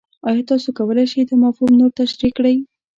[0.27, 2.55] ایا تاسو کولی شئ دا مفهوم نور تشریح کړئ؟